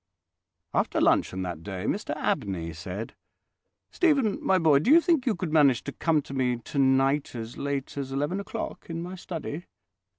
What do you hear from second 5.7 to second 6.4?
to come to